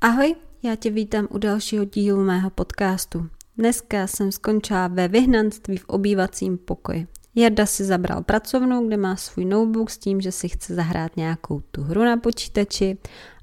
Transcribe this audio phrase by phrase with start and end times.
[0.00, 3.28] Ahoj, já tě vítám u dalšího dílu mého podcastu.
[3.56, 7.06] Dneska jsem skončila ve vyhnanství v obývacím pokoji.
[7.34, 11.62] Jarda si zabral pracovnu, kde má svůj notebook s tím, že si chce zahrát nějakou
[11.70, 12.98] tu hru na počítači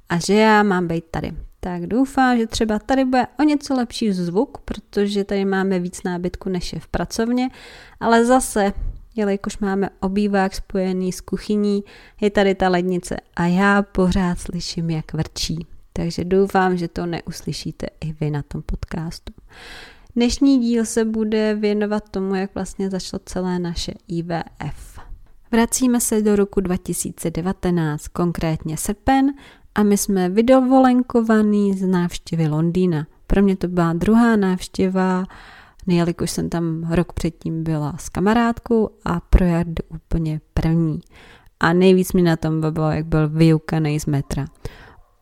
[0.10, 1.32] a že já mám být tady.
[1.60, 6.50] Tak doufám, že třeba tady bude o něco lepší zvuk, protože tady máme víc nábytku
[6.50, 7.50] než je v pracovně,
[8.00, 8.74] ale zase,
[9.16, 11.84] jelikož máme obývák spojený s kuchyní,
[12.22, 15.68] je tady ta lednice a já pořád slyším, jak vrčí.
[15.98, 19.34] Takže doufám, že to neuslyšíte i vy na tom podcastu.
[20.16, 25.00] Dnešní díl se bude věnovat tomu, jak vlastně začalo celé naše IVF.
[25.52, 29.32] Vracíme se do roku 2019, konkrétně srpen,
[29.76, 33.08] a my jsme vydovolenkovaný z návštěvy Londýna.
[33.28, 35.24] Pro mě to byla druhá návštěva,
[35.88, 41.00] jelikož jsem tam rok předtím byla s kamarádkou a pro Jardu úplně první.
[41.60, 44.46] A nejvíc mi na tom bavilo, jak byl vyukaný z metra.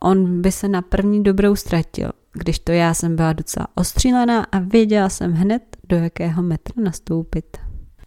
[0.04, 4.58] On by se na první dobrou ztratil, když to já jsem byla docela ostřílená a
[4.58, 7.56] věděla jsem hned, do jakého metra nastoupit.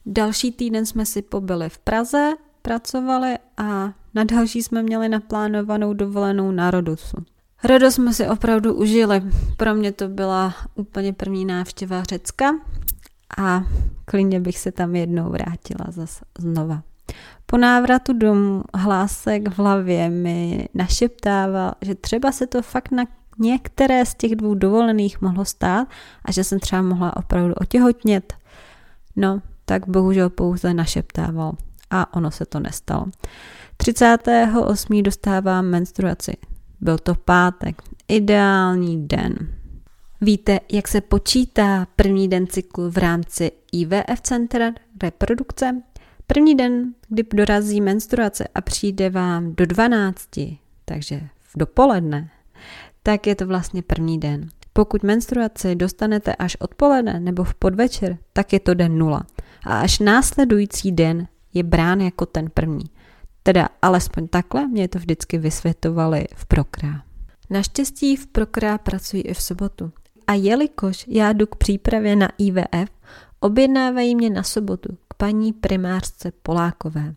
[0.06, 6.52] Další týden jsme si pobyli v Praze, pracovali a na další jsme měli naplánovanou dovolenou
[6.52, 7.18] na Rodosu.
[7.64, 9.22] Rodos jsme si opravdu užili.
[9.58, 12.52] Pro mě to byla úplně první návštěva Řecka
[13.38, 13.64] a
[14.06, 16.84] klidně bych se tam jednou vrátila zase znova.
[17.50, 23.06] Po návratu domů hlásek v hlavě mi našeptával, že třeba se to fakt na
[23.40, 25.88] některé z těch dvou dovolených mohlo stát
[26.26, 28.34] a že jsem třeba mohla opravdu otěhotnět.
[29.16, 31.54] No, tak bohužel pouze našeptával
[31.90, 33.06] a ono se to nestalo.
[33.78, 35.04] 38.
[35.04, 36.38] dostávám menstruaci.
[36.82, 39.36] Byl to pátek, ideální den.
[40.22, 45.82] Víte, jak se počítá první den cyklu v rámci IVF centra reprodukce?
[46.28, 50.30] První den, kdy dorazí menstruace a přijde vám do 12,
[50.86, 52.30] takže v dopoledne,
[53.04, 54.50] tak je to vlastně první den.
[54.74, 59.26] Pokud menstruaci dostanete až odpoledne nebo v podvečer, tak je to den nula.
[59.66, 62.86] A až následující den je brán jako ten první.
[63.44, 67.04] Teda alespoň takhle mě to vždycky vysvětovali v Prokrá.
[67.50, 69.92] Naštěstí v Prokrá pracuji i v sobotu.
[70.28, 72.90] A jelikož já jdu k přípravě na IVF,
[73.40, 77.14] objednávají mě na sobotu paní primářce Polákové.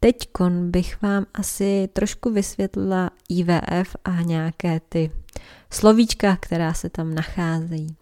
[0.00, 5.10] Teďkon bych vám asi trošku vysvětlila IVF a nějaké ty
[5.70, 7.96] slovíčka, která se tam nacházejí.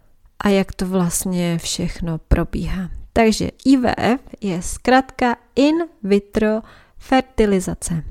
[0.44, 2.90] A jak to vlastně všechno probíhá.
[3.12, 6.60] Takže IVF je zkrátka in vitro
[6.98, 8.02] fertilizace.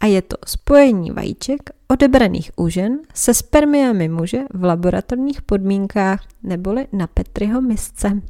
[0.00, 6.86] A je to spojení vajíček odebraných u žen se spermiami muže v laboratorních podmínkách neboli
[6.92, 8.22] na Petriho misce.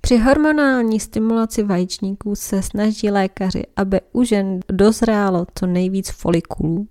[0.00, 6.88] Při hormonální stimulaci vajíčníků se snaží lékaři, aby u žen dozrálo co nejvíc folikulů.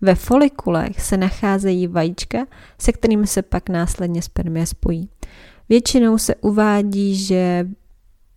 [0.00, 2.46] Ve folikulech se nacházejí vajíčka,
[2.78, 5.08] se kterými se pak následně spermie spojí.
[5.68, 7.68] Většinou se uvádí, že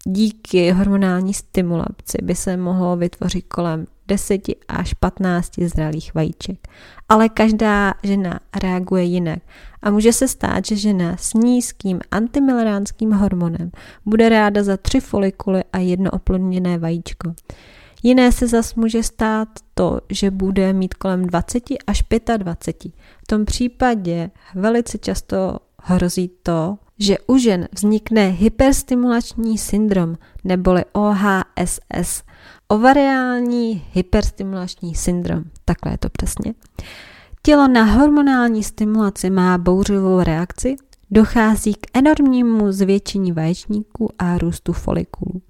[0.08, 6.68] díky hormonální stimulaci by se mohlo vytvořit kolem 10 až 15 zralých vajíček.
[7.10, 9.40] Ale každá žena reaguje jinak
[9.82, 13.72] a může se stát, že žena s nízkým antimelanánským hormonem
[14.06, 17.34] bude ráda za tři folikuly a jedno oplodněné vajíčko.
[18.04, 22.04] Jiné se zas může stát to, že bude mít kolem 20 až
[22.38, 22.94] 25.
[23.24, 32.24] V tom případě velice často hrozí to, že u žen vznikne hyperstimulační syndrom neboli OHSS,
[32.68, 36.54] ovariální hyperstimulační syndrom, takhle je to přesně.
[37.42, 40.76] Tělo na hormonální stimulaci má bouřivou reakci,
[41.12, 45.42] dochází k enormnímu zvětšení vaječníků a růstu folikulů.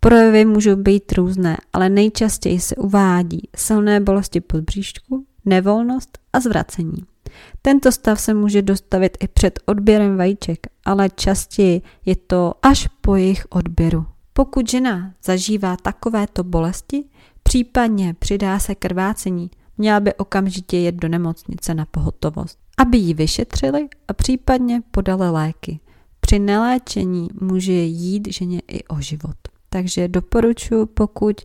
[0.00, 7.13] Projevy můžou být různé, ale nejčastěji se uvádí silné bolesti podbříšku, nevolnost a zvracení.
[7.62, 13.16] Tento stav se může dostavit i před odběrem vajíček, ale častěji je to až po
[13.16, 14.06] jejich odběru.
[14.32, 17.04] Pokud žena zažívá takovéto bolesti,
[17.42, 23.88] případně přidá se krvácení, měla by okamžitě jet do nemocnice na pohotovost, aby ji vyšetřili
[24.08, 25.80] a případně podali léky.
[26.20, 29.36] Při neléčení může jít ženě i o život.
[29.68, 31.40] Takže doporučuji, pokud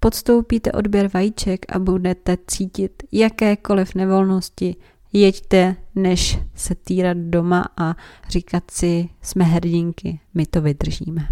[0.00, 4.76] podstoupíte odběr vajíček a budete cítit jakékoliv nevolnosti,
[5.12, 7.94] jeďte, než se týrat doma a
[8.28, 11.28] říkat si, jsme hrdinky, my to vydržíme.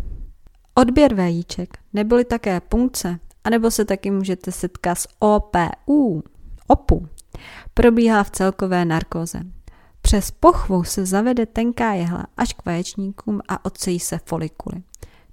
[0.74, 6.22] Odběr vajíček neboli také punkce, anebo se taky můžete setkat s OPU,
[6.66, 7.08] OPU,
[7.74, 9.40] probíhá v celkové narkoze.
[10.00, 14.82] Přes pochvu se zavede tenká jehla až k vaječníkům a odsejí se folikuly.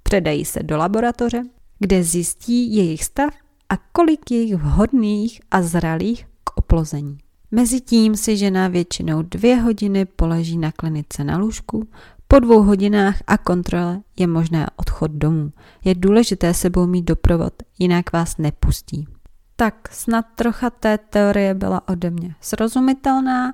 [0.02, 1.42] Předají se do laboratoře,
[1.78, 3.34] kde zjistí jejich stav
[3.68, 7.18] a kolik je jich vhodných a zralých k oplození.
[7.54, 11.88] Mezitím si žena většinou dvě hodiny poleží na klinice na lůžku,
[12.28, 15.52] po dvou hodinách a kontrole je možné odchod domů.
[15.84, 19.08] Je důležité sebou mít doprovod, jinak vás nepustí.
[19.56, 23.52] Tak snad trocha té teorie byla ode mě srozumitelná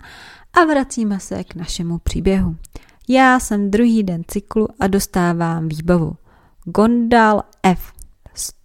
[0.53, 2.57] a vracíme se k našemu příběhu.
[3.09, 6.17] Já jsem druhý den cyklu a dostávám výbavu.
[6.65, 7.93] Gondal F.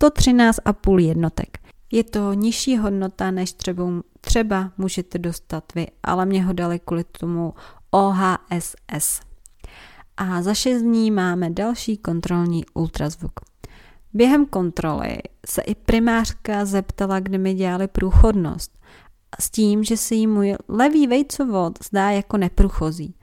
[0.01, 1.64] 113,5 jednotek.
[1.95, 3.83] Je to nižší hodnota, než třeba,
[4.21, 7.53] třeba můžete dostat vy, ale mě ho dali kvůli tomu
[7.91, 9.19] OHSS.
[10.17, 13.39] A za 6 dní máme další kontrolní ultrazvuk.
[14.13, 18.79] Během kontroly se i primářka zeptala, kdy mi dělali průchodnost.
[19.39, 23.15] S tím, že se jí můj levý vejcovod zdá jako neprůchozí.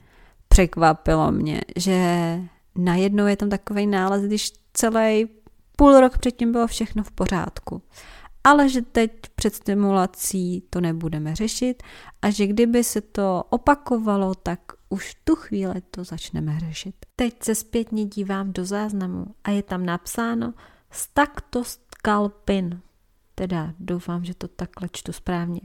[0.49, 2.39] Překvapilo mě, že
[2.77, 5.29] najednou je tam takový nález, když celý
[5.77, 7.83] půl rok předtím bylo všechno v pořádku.
[8.44, 11.83] Ale že teď před stimulací to nebudeme řešit
[12.23, 16.94] a že kdyby se to opakovalo, tak už tu chvíli to začneme řešit.
[17.17, 20.55] Teď se zpětně dívám do záznamu a je tam napsáno
[21.62, 22.81] skalpin.
[23.35, 25.61] Teda doufám, že to takhle čtu správně.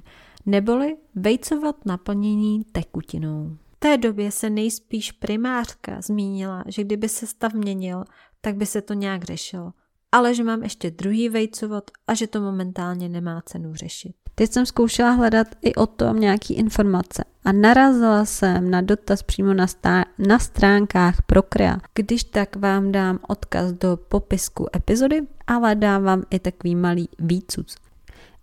[0.45, 3.57] Neboli vejcovat naplnění tekutinou.
[3.75, 8.03] V té době se nejspíš primářka zmínila, že kdyby se stav měnil,
[8.41, 9.74] tak by se to nějak řešilo
[10.17, 14.15] ale že mám ještě druhý vejcovod a že to momentálně nemá cenu řešit.
[14.35, 19.53] Teď jsem zkoušela hledat i o tom nějaký informace a narazila jsem na dotaz přímo
[19.53, 21.77] na, stá- na stránkách Procrea.
[21.93, 27.75] Když tak vám dám odkaz do popisku epizody, ale dám vám i takový malý výcuc.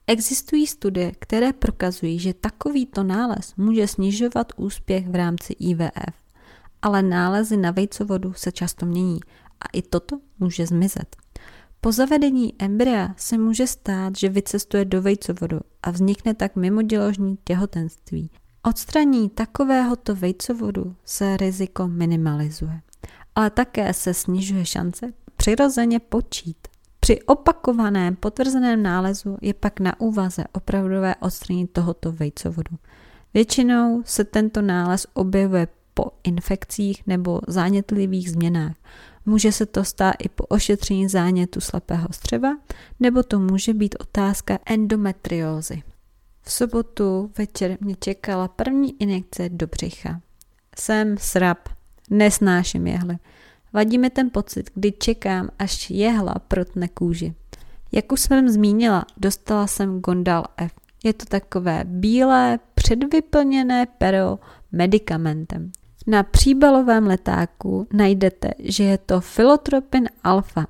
[0.07, 6.15] Existují studie, které prokazují, že takovýto nález může snižovat úspěch v rámci IVF,
[6.83, 9.21] ale nálezy na vejcovodu se často mění
[9.61, 11.24] a i toto může zmizet.
[11.85, 18.31] Po zavedení embrya se může stát, že vycestuje do vejcovodu a vznikne tak mimoděložní těhotenství.
[18.63, 22.81] Odstraní takovéhoto vejcovodu se riziko minimalizuje,
[23.35, 26.57] ale také se snižuje šance přirozeně počít.
[27.01, 32.77] Při opakovaném potvrzeném nálezu je pak na úvaze opravdové odstranění tohoto vejcovodu.
[33.35, 38.75] Většinou se tento nález objevuje po infekcích nebo zánětlivých změnách.
[39.27, 42.51] Může se to stát i po ošetření zánětu slepého střeva,
[43.01, 45.83] nebo to může být otázka endometriózy.
[46.43, 50.21] V sobotu večer mě čekala první injekce do břicha.
[50.79, 51.59] Jsem srab,
[52.11, 53.17] nesnáším jehly.
[53.73, 57.35] Vadí mi ten pocit, kdy čekám, až jehla protne kůži.
[57.93, 60.73] Jak už jsem zmínila, dostala jsem Gondal F.
[61.05, 64.39] Je to takové bílé, předvyplněné pero
[64.73, 65.73] medicamentem.
[66.07, 70.67] Na příbalovém letáku najdete, že je to filotropin alfa.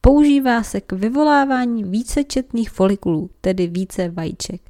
[0.00, 4.60] Používá se k vyvolávání vícečetných folikulů, tedy více vajíček,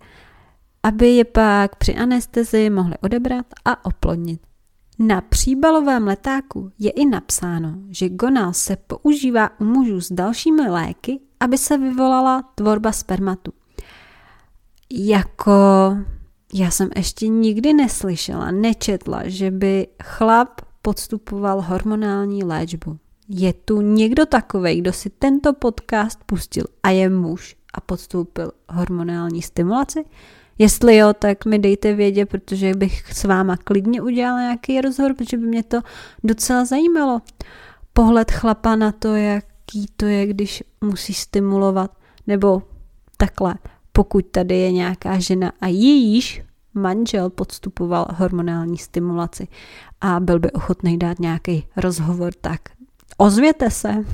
[0.82, 4.41] aby je pak při anestezii mohli odebrat a oplodnit.
[4.99, 11.20] Na příbalovém letáku je i napsáno, že gonal se používá u mužů s dalšími léky,
[11.41, 13.53] aby se vyvolala tvorba spermatu.
[14.91, 15.53] Jako
[16.55, 22.99] já jsem ještě nikdy neslyšela, nečetla, že by chlap podstupoval hormonální léčbu.
[23.29, 29.43] Je tu někdo takový, kdo si tento podcast pustil a je muž a podstoupil hormonální
[29.43, 30.05] stimulaci?
[30.59, 35.37] Jestli jo, tak mi dejte vědět, protože bych s váma klidně udělala nějaký rozhovor, protože
[35.37, 35.81] by mě to
[36.25, 37.21] docela zajímalo.
[37.93, 42.63] Pohled chlapa na to, jaký to je, když musí stimulovat, nebo
[43.17, 43.55] takhle
[43.93, 46.43] pokud tady je nějaká žena a jejíž
[46.75, 49.49] manžel podstupoval hormonální stimulaci
[50.01, 52.61] a byl by ochotný dát nějaký rozhovor, tak
[53.17, 54.05] ozvěte se.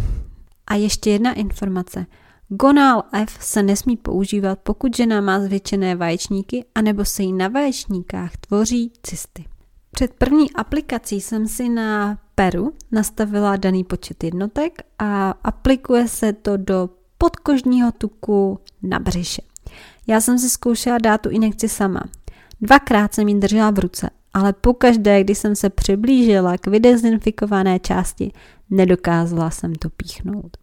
[0.67, 2.07] A ještě jedna informace.
[2.49, 8.37] Gonal F se nesmí používat, pokud žena má zvětšené vaječníky anebo se jí na vaječníkách
[8.37, 9.45] tvoří cysty.
[9.91, 16.57] Před první aplikací jsem si na peru nastavila daný počet jednotek a aplikuje se to
[16.57, 19.43] do podkožního tuku na břiše.
[20.07, 22.01] Já jsem si zkoušela dát tu injekci sama.
[22.61, 28.33] Dvakrát jsem ji držela v ruce, ale pokaždé, když jsem se přiblížila k vydezinfikované části,
[28.71, 30.57] nedokázala jsem to píchnout.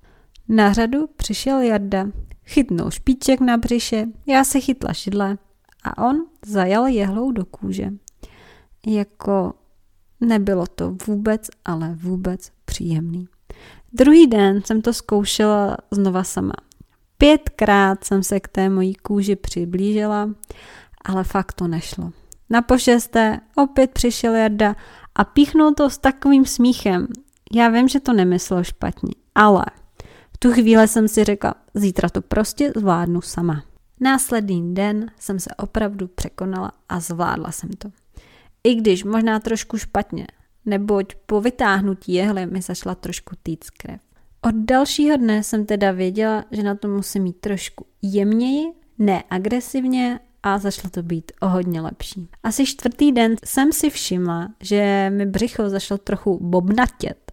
[0.49, 2.07] Na řadu přišel Jarda,
[2.45, 5.37] chytnul špiček na břiše, já se chytla šidle
[5.83, 7.89] a on zajal jehlou do kůže.
[8.87, 9.53] Jako
[10.21, 13.27] nebylo to vůbec, ale vůbec příjemný.
[13.93, 16.53] Druhý den jsem to zkoušela znova sama.
[17.17, 20.29] Pětkrát jsem se k té mojí kůži přiblížila,
[21.05, 22.11] ale fakt to nešlo.
[22.49, 24.75] Na pošesté opět přišel Jarda
[25.15, 27.07] a píchnul to s takovým smíchem.
[27.53, 29.65] Já vím, že to nemyslel špatně, ale
[30.33, 33.63] v tu chvíli jsem si řekla, zítra to prostě zvládnu sama.
[33.99, 37.89] Následný den jsem se opravdu překonala a zvládla jsem to.
[38.63, 40.27] I když možná trošku špatně,
[40.65, 44.01] neboť po vytáhnutí jehly mi zašla trošku týc krev.
[44.45, 48.65] Od dalšího dne jsem teda věděla, že na to musím mít trošku jemněji,
[48.97, 52.29] ne agresivně a zašlo to být o hodně lepší.
[52.43, 57.31] Asi čtvrtý den jsem si všimla, že mi břicho zašlo trochu bobnatět.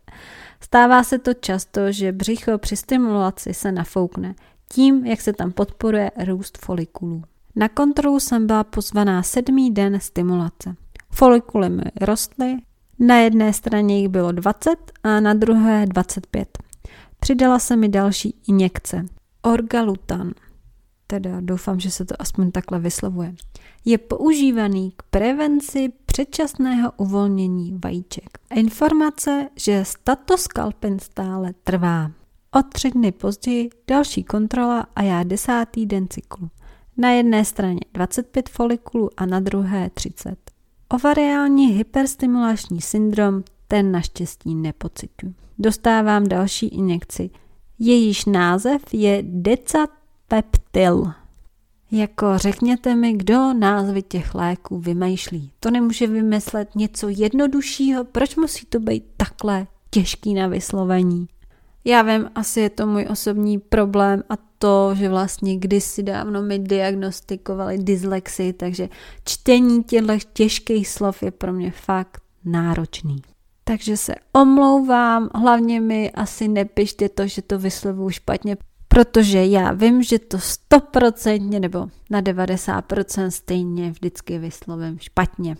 [0.60, 4.34] Stává se to často, že břicho při stimulaci se nafoukne
[4.72, 7.22] tím, jak se tam podporuje růst folikulů.
[7.56, 10.76] Na kontrolu jsem byla pozvaná sedmý den stimulace.
[11.10, 12.56] Folikuly mi rostly,
[12.98, 16.71] na jedné straně jich bylo 20 a na druhé 25.
[17.22, 19.06] Přidala se mi další injekce.
[19.42, 20.32] Orgalutan,
[21.06, 23.34] teda doufám, že se to aspoň takhle vyslovuje,
[23.84, 28.38] je používaný k prevenci předčasného uvolnění vajíček.
[28.54, 32.10] Informace, že statoskalpen stále trvá.
[32.58, 36.50] O tři dny později další kontrola a já desátý den cyklu.
[36.96, 40.36] Na jedné straně 25 folikulů a na druhé 30.
[40.88, 45.34] Ovariální hyperstimulační syndrom ten naštěstí nepocitu.
[45.58, 47.30] Dostávám další injekci.
[47.78, 51.12] Jejíž název je Decapeptyl.
[51.90, 55.52] Jako řekněte mi, kdo názvy těch léků vymýšlí.
[55.60, 61.28] To nemůže vymyslet něco jednoduššího, proč musí to být takhle těžký na vyslovení?
[61.84, 66.58] Já vím, asi je to můj osobní problém a to, že vlastně kdysi dávno mi
[66.58, 68.88] diagnostikovali dyslexii, takže
[69.24, 73.22] čtení těchto těžkých slov je pro mě fakt náročný.
[73.64, 78.56] Takže se omlouvám, hlavně mi asi nepište to, že to vyslovuju špatně,
[78.88, 85.56] protože já vím, že to stoprocentně nebo na 90% stejně vždycky vyslovím špatně.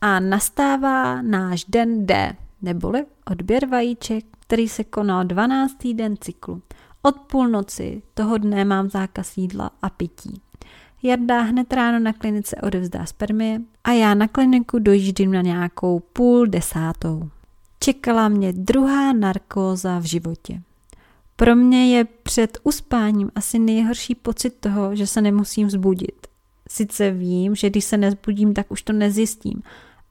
[0.00, 5.76] A nastává náš den D, neboli odběr vajíček, který se konal 12.
[5.94, 6.62] den cyklu.
[7.02, 10.40] Od půlnoci toho dne mám zákaz jídla a pití.
[11.02, 16.46] Jarda hned ráno na klinice odevzdá spermie a já na kliniku dojíždím na nějakou půl
[16.46, 17.28] desátou.
[17.80, 20.62] Čekala mě druhá narkóza v životě.
[21.36, 26.26] Pro mě je před uspáním asi nejhorší pocit toho, že se nemusím vzbudit.
[26.70, 29.62] Sice vím, že když se nezbudím, tak už to nezjistím,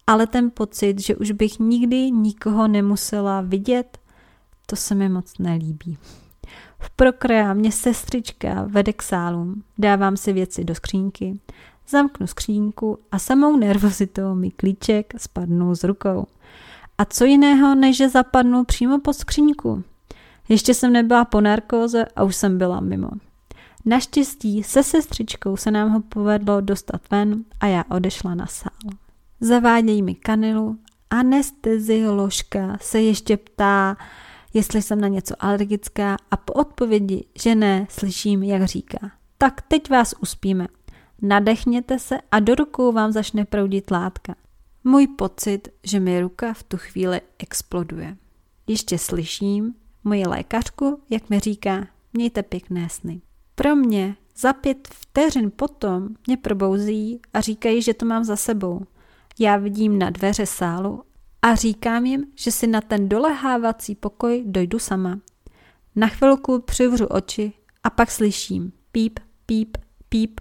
[0.07, 3.97] ale ten pocit, že už bych nikdy nikoho nemusela vidět,
[4.65, 5.97] to se mi moc nelíbí.
[6.79, 11.39] V prokrea mě sestřička vede k sálům, dávám si věci do skřínky,
[11.89, 16.27] zamknu skřínku a samou nervozitou mi klíček spadnou z rukou.
[16.97, 19.83] A co jiného, než že zapadnu přímo pod skřínku.
[20.49, 23.09] Ještě jsem nebyla po narkóze a už jsem byla mimo.
[23.85, 28.91] Naštěstí se sestřičkou se nám ho povedlo dostat ven a já odešla na sál.
[29.41, 30.77] Zavádějí mi kanilu,
[31.09, 33.97] anestezioložka se ještě ptá,
[34.53, 39.11] jestli jsem na něco alergická a po odpovědi, že ne, slyším, jak říká.
[39.37, 40.67] Tak teď vás uspíme.
[41.21, 44.35] Nadechněte se a do rukou vám začne proudit látka.
[44.87, 48.17] Můj pocit, že mi ruka v tu chvíli exploduje.
[48.67, 53.21] Ještě slyším moji lékařku, jak mi říká, mějte pěkné sny.
[53.55, 58.81] Pro mě za pět vteřin potom mě probouzí a říkají, že to mám za sebou.
[59.39, 61.03] Já vidím na dveře sálu
[61.41, 65.19] a říkám jim, že si na ten dolehávací pokoj dojdu sama.
[65.95, 67.53] Na chvilku přivřu oči
[67.83, 69.77] a pak slyším píp, píp,
[70.09, 70.39] píp.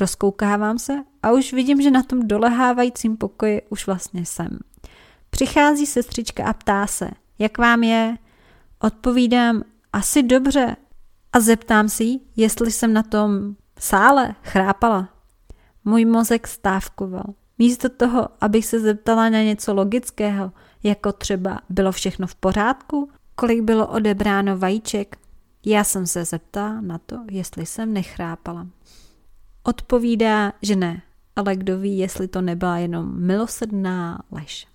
[0.00, 0.92] Rozkoukávám se
[1.22, 4.58] a už vidím, že na tom dolehávajícím pokoji už vlastně jsem.
[5.30, 8.16] Přichází sestřička a ptá se, jak vám je?
[8.78, 10.76] Odpovídám, asi dobře.
[11.32, 15.08] A zeptám si, jestli jsem na tom sále chrápala.
[15.84, 17.24] Můj mozek stávkoval.
[17.58, 23.62] Místo toho, abych se zeptala na něco logického, jako třeba bylo všechno v pořádku, kolik
[23.62, 25.16] bylo odebráno vajíček,
[25.66, 28.66] já jsem se zeptala na to, jestli jsem nechrápala.
[29.62, 31.02] Odpovídá, že ne,
[31.38, 34.66] ale kdo ví, jestli to nebyla jenom milosrdná lež.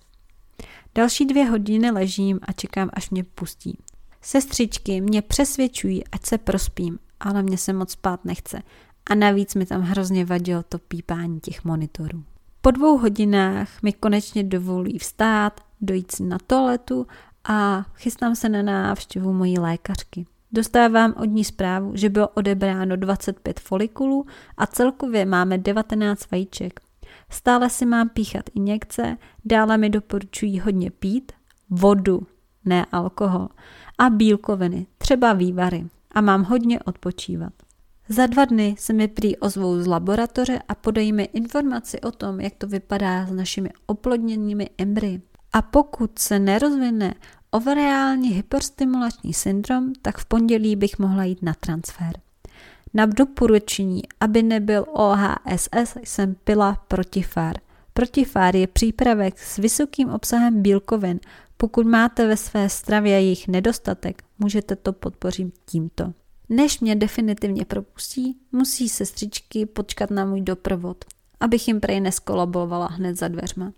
[0.94, 3.78] Další dvě hodiny ležím a čekám, až mě pustí.
[4.22, 8.62] Sestřičky mě přesvědčují, ať se prospím, ale mě se moc spát nechce
[9.10, 12.24] a navíc mi tam hrozně vadilo to pípání těch monitorů.
[12.60, 17.06] Po dvou hodinách mi konečně dovolí vstát, dojít si na toaletu
[17.44, 20.26] a chystám se na návštěvu mojí lékařky.
[20.54, 26.80] Dostávám od ní zprávu, že bylo odebráno 25 folikulů a celkově máme 19 vajíček.
[27.30, 31.32] Stále si mám píchat injekce, dále mi doporučují hodně pít,
[31.70, 32.26] vodu,
[32.64, 33.48] ne alkohol,
[33.98, 35.86] a bílkoviny, třeba vývary.
[36.10, 37.52] A mám hodně odpočívat.
[38.08, 42.40] Za dva dny se mi prý ozvou z laboratoře a podají mi informaci o tom,
[42.40, 45.22] jak to vypadá s našimi oplodněnými embryi.
[45.52, 47.14] A pokud se nerozvine
[47.54, 52.12] ovariální hyperstimulační syndrom, tak v pondělí bych mohla jít na transfer.
[52.94, 57.56] Na doporučení, aby nebyl OHSS, jsem pila Protifár.
[57.92, 61.20] Protifár je přípravek s vysokým obsahem bílkovin.
[61.56, 66.12] Pokud máte ve své stravě jejich nedostatek, můžete to podpořit tímto.
[66.48, 71.04] Než mě definitivně propustí, musí sestřičky počkat na můj doprovod,
[71.40, 73.72] abych jim prej neskolabovala hned za dveřma.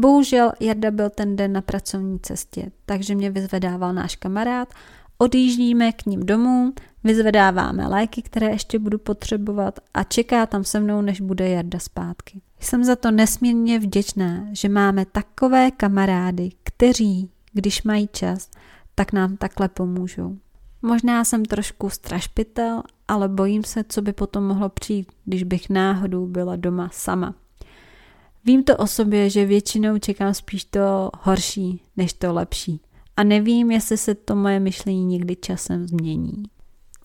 [0.00, 4.74] Bohužel Jarda byl ten den na pracovní cestě, takže mě vyzvedával náš kamarád,
[5.18, 6.72] odjíždíme k ním domů,
[7.04, 12.40] vyzvedáváme léky, které ještě budu potřebovat a čeká tam se mnou, než bude Jarda zpátky.
[12.60, 18.50] Jsem za to nesmírně vděčná, že máme takové kamarády, kteří, když mají čas,
[18.94, 20.36] tak nám takhle pomůžou.
[20.82, 26.26] Možná jsem trošku strašpitel, ale bojím se, co by potom mohlo přijít, když bych náhodou
[26.26, 27.34] byla doma sama.
[28.44, 32.80] Vím to o sobě, že většinou čekám spíš to horší, než to lepší.
[33.16, 36.42] A nevím, jestli se to moje myšlení někdy časem změní.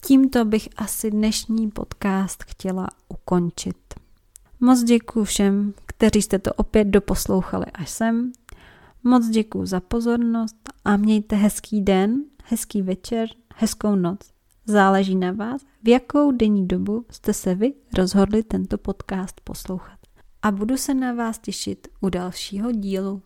[0.06, 3.76] Tímto bych asi dnešní podcast chtěla ukončit.
[4.60, 8.32] Moc děkuji všem, kteří jste to opět doposlouchali až sem.
[9.04, 14.18] Moc děkuji za pozornost a mějte hezký den, hezký večer, hezkou noc.
[14.66, 19.95] Záleží na vás, v jakou denní dobu jste se vy rozhodli tento podcast poslouchat.
[20.46, 23.22] A budu se na vás těšit u dalšího dílu.